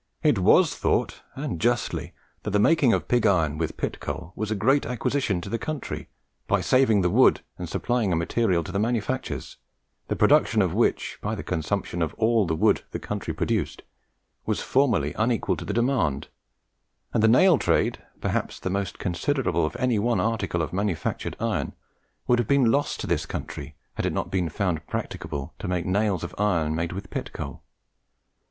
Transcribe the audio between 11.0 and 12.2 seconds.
by the consumption of